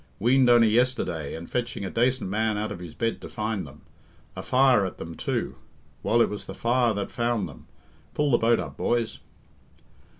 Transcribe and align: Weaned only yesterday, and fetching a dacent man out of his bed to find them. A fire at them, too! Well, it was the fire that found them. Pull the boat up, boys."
Weaned 0.17 0.49
only 0.49 0.69
yesterday, 0.69 1.35
and 1.35 1.47
fetching 1.47 1.85
a 1.85 1.91
dacent 1.91 2.27
man 2.27 2.57
out 2.57 2.71
of 2.71 2.79
his 2.79 2.95
bed 2.95 3.21
to 3.21 3.29
find 3.29 3.67
them. 3.67 3.81
A 4.35 4.41
fire 4.41 4.83
at 4.83 4.97
them, 4.97 5.13
too! 5.13 5.57
Well, 6.01 6.23
it 6.23 6.27
was 6.29 6.45
the 6.47 6.55
fire 6.55 6.91
that 6.95 7.11
found 7.11 7.47
them. 7.47 7.67
Pull 8.15 8.31
the 8.31 8.39
boat 8.39 8.59
up, 8.59 8.77
boys." 8.77 9.19